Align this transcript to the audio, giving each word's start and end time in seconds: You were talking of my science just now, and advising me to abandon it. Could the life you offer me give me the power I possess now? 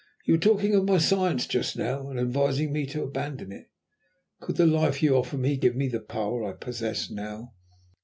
You 0.25 0.33
were 0.33 0.39
talking 0.39 0.73
of 0.73 0.85
my 0.85 0.97
science 0.97 1.45
just 1.45 1.77
now, 1.77 2.09
and 2.09 2.19
advising 2.19 2.73
me 2.73 2.87
to 2.87 3.03
abandon 3.03 3.51
it. 3.51 3.69
Could 4.39 4.55
the 4.57 4.65
life 4.65 5.03
you 5.03 5.15
offer 5.15 5.37
me 5.37 5.57
give 5.57 5.75
me 5.75 5.89
the 5.89 5.99
power 5.99 6.43
I 6.43 6.53
possess 6.53 7.11
now? 7.11 7.53